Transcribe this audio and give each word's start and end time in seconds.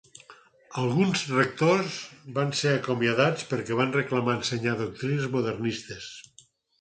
Alguns 0.83 1.25
rectors 1.33 1.99
van 2.37 2.53
ser 2.59 2.71
acomiadats 2.77 3.45
perquè 3.51 3.77
van 3.81 3.93
reclamar 3.99 4.35
ensenyar 4.39 4.73
doctrines 4.81 5.29
modernistes. 5.37 6.09